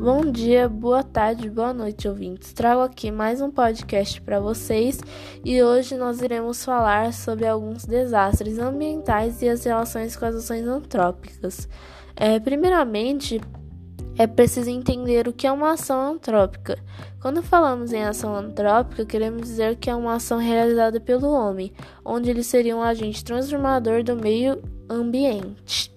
[0.00, 2.54] Bom dia, boa tarde, boa noite, ouvintes.
[2.54, 4.98] Trago aqui mais um podcast para vocês
[5.44, 10.66] e hoje nós iremos falar sobre alguns desastres ambientais e as relações com as ações
[10.66, 11.68] antrópicas.
[12.16, 13.42] É, primeiramente,
[14.16, 16.78] é preciso entender o que é uma ação antrópica.
[17.20, 22.30] Quando falamos em ação antrópica, queremos dizer que é uma ação realizada pelo homem, onde
[22.30, 25.94] ele seria um agente transformador do meio ambiente.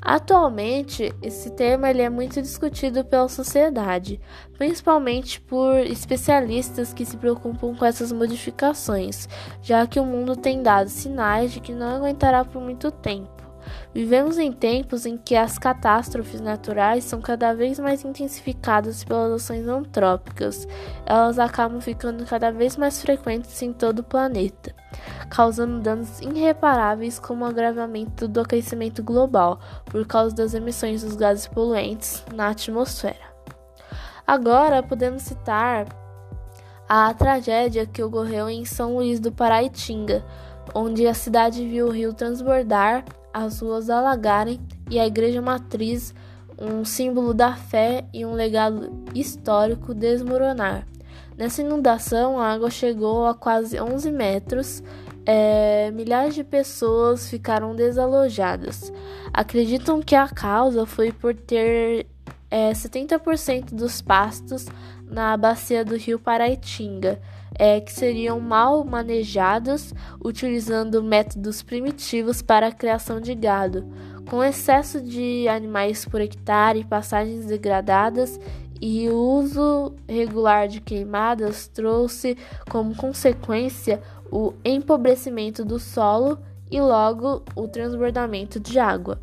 [0.00, 4.20] Atualmente, esse tema ele é muito discutido pela sociedade,
[4.56, 9.28] principalmente por especialistas que se preocupam com essas modificações,
[9.60, 13.47] já que o mundo tem dado sinais de que não aguentará por muito tempo.
[13.94, 19.66] Vivemos em tempos em que as catástrofes naturais são cada vez mais intensificadas pelas ações
[19.66, 20.66] antrópicas.
[21.06, 24.74] Elas acabam ficando cada vez mais frequentes em todo o planeta,
[25.30, 31.46] causando danos irreparáveis como o agravamento do aquecimento global por causa das emissões dos gases
[31.46, 33.28] poluentes na atmosfera.
[34.26, 35.86] Agora podemos citar
[36.88, 40.24] a tragédia que ocorreu em São Luís do Paraitinga,
[40.74, 46.14] onde a cidade viu o rio transbordar as ruas alagarem e a igreja matriz,
[46.58, 50.86] um símbolo da fé e um legado histórico, desmoronar.
[51.36, 54.82] Nessa inundação, a água chegou a quase 11 metros.
[55.24, 58.92] É, milhares de pessoas ficaram desalojadas.
[59.32, 62.06] Acreditam que a causa foi por ter
[62.50, 64.66] é, 70% dos pastos
[65.06, 67.20] na bacia do rio Paraitinga
[67.54, 69.94] é, que seriam mal manejados,
[70.24, 73.86] utilizando métodos primitivos para a criação de gado.
[74.28, 78.38] Com excesso de animais por hectare, passagens degradadas
[78.80, 82.36] e o uso regular de queimadas trouxe
[82.70, 84.00] como consequência
[84.30, 86.38] o empobrecimento do solo
[86.70, 89.20] e logo o transbordamento de água.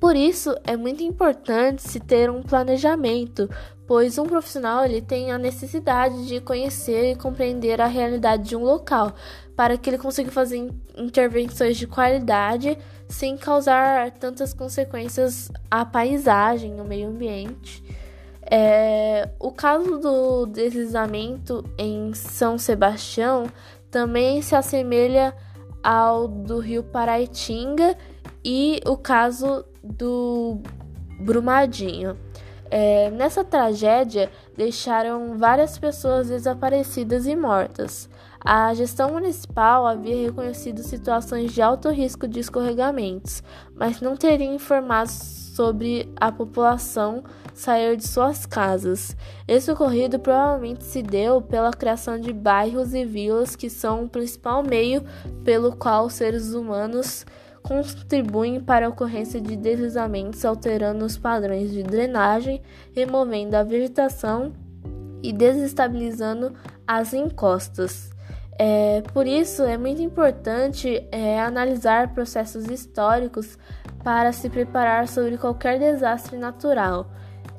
[0.00, 3.48] Por isso, é muito importante se ter um planejamento,
[3.86, 8.62] pois um profissional ele tem a necessidade de conhecer e compreender a realidade de um
[8.62, 9.14] local,
[9.54, 12.76] para que ele consiga fazer intervenções de qualidade
[13.08, 17.82] sem causar tantas consequências à paisagem, no meio ambiente.
[18.48, 23.44] É, o caso do deslizamento em São Sebastião
[23.90, 25.34] também se assemelha
[25.82, 27.96] ao do rio Paraitinga
[28.48, 30.60] e o caso do
[31.18, 32.16] Brumadinho.
[32.70, 38.08] É, nessa tragédia, deixaram várias pessoas desaparecidas e mortas.
[38.40, 43.42] A gestão municipal havia reconhecido situações de alto risco de escorregamentos,
[43.74, 49.16] mas não teria informado sobre a população sair de suas casas.
[49.48, 54.62] Esse ocorrido provavelmente se deu pela criação de bairros e vilas que são o principal
[54.62, 55.02] meio
[55.42, 57.26] pelo qual os seres humanos
[57.66, 62.62] contribuem para a ocorrência de deslizamentos, alterando os padrões de drenagem,
[62.94, 64.52] removendo a vegetação
[65.22, 66.54] e desestabilizando
[66.86, 68.10] as encostas.
[68.58, 73.58] É, por isso, é muito importante é, analisar processos históricos
[74.02, 77.10] para se preparar sobre qualquer desastre natural.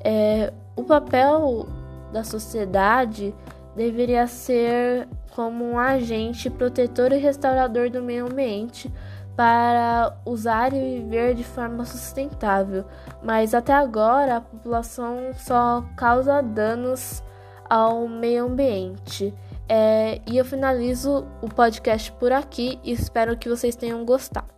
[0.02, 1.68] É, o papel
[2.12, 3.34] da sociedade
[3.76, 8.90] deveria ser como um agente protetor e restaurador do meio ambiente
[9.38, 12.84] para usar e viver de forma sustentável,
[13.22, 17.22] mas até agora a população só causa danos
[17.70, 19.32] ao meio ambiente.
[19.68, 24.57] É, e eu finalizo o podcast por aqui e espero que vocês tenham gostado.